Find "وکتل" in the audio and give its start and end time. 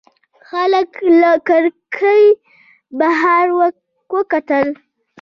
4.13-4.67